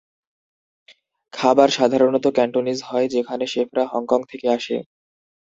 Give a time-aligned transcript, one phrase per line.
[1.33, 4.77] খাবার সাধারণত ক্যান্টোনিজ হয় যেখানে শেফরা হংকং থেকে আসে।